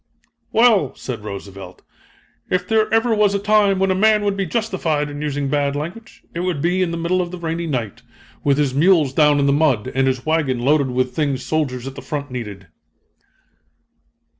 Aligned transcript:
"Well," 0.51 0.95
said 0.95 1.23
Roosevelt, 1.23 1.83
"if 2.49 2.67
there 2.67 2.91
ever 2.91 3.13
was 3.13 3.35
a 3.35 3.37
time 3.39 3.77
when 3.77 3.91
a 3.91 3.93
man 3.93 4.23
would 4.25 4.35
be 4.35 4.47
justified 4.47 5.11
in 5.11 5.21
using 5.21 5.47
bad 5.47 5.75
language, 5.75 6.23
it 6.33 6.39
would 6.39 6.59
be 6.59 6.81
in 6.81 6.89
the 6.89 6.97
middle 6.97 7.21
of 7.21 7.31
a 7.31 7.37
rainy 7.37 7.67
night, 7.67 8.01
with 8.43 8.57
his 8.57 8.73
mules 8.73 9.13
down 9.13 9.37
in 9.39 9.45
the 9.45 9.53
mud 9.53 9.91
and 9.93 10.07
his 10.07 10.25
wagon 10.25 10.57
loaded 10.57 10.89
with 10.89 11.15
things 11.15 11.45
soldiers 11.45 11.85
at 11.85 11.93
the 11.93 12.01
front 12.01 12.31
needed." 12.31 12.65